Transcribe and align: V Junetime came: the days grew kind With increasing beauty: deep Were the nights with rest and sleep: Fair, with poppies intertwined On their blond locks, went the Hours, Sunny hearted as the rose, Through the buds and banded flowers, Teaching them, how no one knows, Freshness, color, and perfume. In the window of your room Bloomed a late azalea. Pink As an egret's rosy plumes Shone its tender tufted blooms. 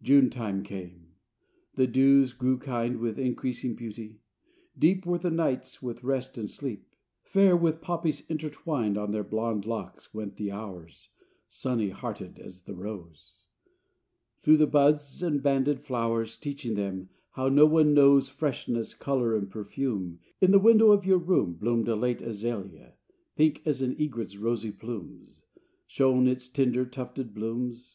V 0.00 0.06
Junetime 0.08 0.64
came: 0.64 1.12
the 1.76 1.86
days 1.86 2.32
grew 2.32 2.58
kind 2.58 2.98
With 2.98 3.20
increasing 3.20 3.76
beauty: 3.76 4.18
deep 4.76 5.06
Were 5.06 5.16
the 5.18 5.30
nights 5.30 5.80
with 5.80 6.02
rest 6.02 6.36
and 6.36 6.50
sleep: 6.50 6.96
Fair, 7.22 7.56
with 7.56 7.80
poppies 7.80 8.28
intertwined 8.28 8.98
On 8.98 9.12
their 9.12 9.22
blond 9.22 9.66
locks, 9.66 10.12
went 10.12 10.34
the 10.34 10.50
Hours, 10.50 11.10
Sunny 11.48 11.90
hearted 11.90 12.40
as 12.40 12.62
the 12.62 12.74
rose, 12.74 13.46
Through 14.40 14.56
the 14.56 14.66
buds 14.66 15.22
and 15.22 15.40
banded 15.40 15.78
flowers, 15.78 16.36
Teaching 16.36 16.74
them, 16.74 17.08
how 17.34 17.48
no 17.48 17.64
one 17.64 17.94
knows, 17.94 18.28
Freshness, 18.28 18.92
color, 18.92 19.36
and 19.36 19.48
perfume. 19.48 20.18
In 20.40 20.50
the 20.50 20.58
window 20.58 20.90
of 20.90 21.06
your 21.06 21.18
room 21.18 21.52
Bloomed 21.52 21.86
a 21.86 21.94
late 21.94 22.22
azalea. 22.22 22.94
Pink 23.36 23.62
As 23.64 23.82
an 23.82 23.94
egret's 24.00 24.36
rosy 24.36 24.72
plumes 24.72 25.42
Shone 25.86 26.26
its 26.26 26.48
tender 26.48 26.84
tufted 26.84 27.32
blooms. 27.34 27.88